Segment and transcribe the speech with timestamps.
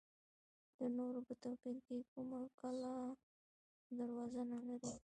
[0.77, 1.75] د نورو په توپیر
[2.13, 3.13] کومه کلا او
[3.99, 4.91] دروازه نه لري.